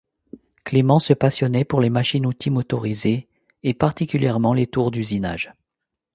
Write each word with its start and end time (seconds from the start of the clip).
Clement 0.63 0.97
se 0.97 1.13
passionnait 1.13 1.63
pour 1.63 1.79
les 1.79 1.91
machines-outils 1.91 2.49
motorisées, 2.49 3.27
et 3.61 3.75
particulièrement 3.75 4.55
les 4.55 4.65
tours 4.65 4.89
d'usinage. 4.89 5.53